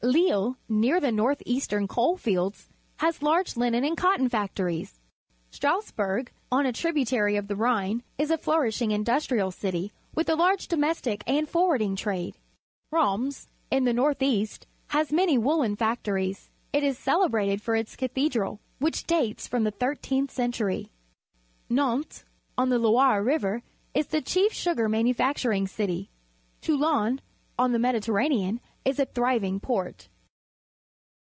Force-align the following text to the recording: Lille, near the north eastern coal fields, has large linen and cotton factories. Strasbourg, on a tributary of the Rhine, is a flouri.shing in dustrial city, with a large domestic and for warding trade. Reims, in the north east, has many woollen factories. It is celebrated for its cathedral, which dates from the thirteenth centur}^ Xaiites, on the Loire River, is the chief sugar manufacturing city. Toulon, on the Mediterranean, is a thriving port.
Lille, 0.03 0.57
near 0.67 0.99
the 0.99 1.11
north 1.11 1.43
eastern 1.45 1.87
coal 1.87 2.17
fields, 2.17 2.67
has 2.97 3.21
large 3.21 3.55
linen 3.55 3.83
and 3.83 3.95
cotton 3.95 4.27
factories. 4.29 4.99
Strasbourg, 5.51 6.31
on 6.51 6.65
a 6.65 6.73
tributary 6.73 7.35
of 7.35 7.47
the 7.47 7.55
Rhine, 7.55 8.01
is 8.17 8.31
a 8.31 8.37
flouri.shing 8.37 8.89
in 8.89 9.05
dustrial 9.05 9.53
city, 9.53 9.91
with 10.15 10.27
a 10.27 10.35
large 10.35 10.67
domestic 10.67 11.23
and 11.27 11.47
for 11.47 11.67
warding 11.67 11.95
trade. 11.95 12.35
Reims, 12.91 13.47
in 13.69 13.83
the 13.83 13.93
north 13.93 14.23
east, 14.23 14.65
has 14.87 15.13
many 15.13 15.37
woollen 15.37 15.75
factories. 15.75 16.49
It 16.73 16.81
is 16.83 16.97
celebrated 16.97 17.61
for 17.61 17.75
its 17.75 17.95
cathedral, 17.95 18.59
which 18.79 19.05
dates 19.05 19.47
from 19.47 19.65
the 19.65 19.71
thirteenth 19.71 20.35
centur}^ 20.35 20.89
Xaiites, 21.71 22.23
on 22.57 22.69
the 22.69 22.79
Loire 22.79 23.21
River, 23.23 23.61
is 23.93 24.07
the 24.07 24.21
chief 24.23 24.51
sugar 24.51 24.89
manufacturing 24.89 25.67
city. 25.67 26.09
Toulon, 26.59 27.21
on 27.59 27.71
the 27.71 27.79
Mediterranean, 27.79 28.59
is 28.83 28.97
a 28.97 29.05
thriving 29.05 29.59
port. 29.59 30.07